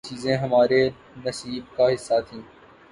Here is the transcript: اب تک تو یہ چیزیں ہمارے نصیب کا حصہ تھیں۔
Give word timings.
اب 0.03 0.07
تک 0.07 0.09
تو 0.09 0.15
یہ 0.15 0.17
چیزیں 0.17 0.37
ہمارے 0.37 0.81
نصیب 1.25 1.63
کا 1.75 1.85
حصہ 1.93 2.17
تھیں۔ 2.27 2.41